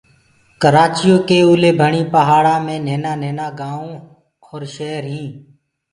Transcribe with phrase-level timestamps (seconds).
[0.61, 4.01] ڪرآچيو ڪي اوليڀڻيٚ پهآڙآنٚ مي نهينآ نهينآ گآئونٚ
[4.49, 5.33] ائينٚ شير هينٚ